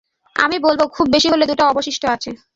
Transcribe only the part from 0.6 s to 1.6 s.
বলবো, খুব বেশি হলে